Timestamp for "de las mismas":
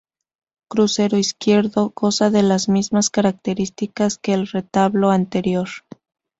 2.31-3.11